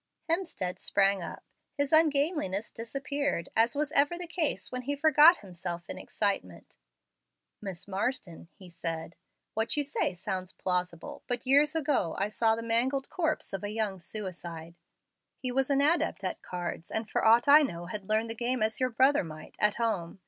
Hemstead 0.27 0.79
sprang 0.79 1.21
up. 1.21 1.43
His 1.77 1.93
ungainliness 1.93 2.71
disappeared, 2.71 3.49
as 3.55 3.75
was 3.75 3.91
ever 3.91 4.17
the 4.17 4.25
case 4.25 4.71
when 4.71 4.81
he 4.81 4.95
forgot 4.95 5.37
himself 5.37 5.87
in 5.91 5.99
excitement. 5.99 6.75
"Miss 7.61 7.87
Marsden," 7.87 8.47
he 8.55 8.67
said, 8.67 9.15
"what 9.53 9.77
you 9.77 9.83
say 9.83 10.15
sounds 10.15 10.53
plausible, 10.53 11.23
but 11.27 11.45
years 11.45 11.75
ago 11.75 12.15
I 12.17 12.29
saw 12.29 12.55
the 12.55 12.63
mangled 12.63 13.11
corpse 13.11 13.53
of 13.53 13.63
a 13.63 13.69
young 13.69 13.99
suicide. 13.99 14.73
He 15.37 15.51
was 15.51 15.69
an 15.69 15.81
adept 15.81 16.23
at 16.23 16.41
cards, 16.41 16.89
and 16.89 17.07
for 17.07 17.23
aught 17.23 17.47
I 17.47 17.61
know 17.61 17.85
had 17.85 18.09
learned 18.09 18.31
the 18.31 18.33
game 18.33 18.63
as 18.63 18.79
your 18.79 18.89
brother 18.89 19.23
might, 19.23 19.53
at 19.59 19.75
home. 19.75 20.19